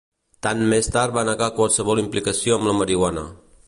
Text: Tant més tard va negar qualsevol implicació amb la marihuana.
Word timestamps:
Tant 0.45 0.63
més 0.71 0.89
tard 0.95 1.15
va 1.19 1.25
negar 1.29 1.51
qualsevol 1.61 2.05
implicació 2.07 2.57
amb 2.61 2.71
la 2.71 2.79
marihuana. 2.83 3.33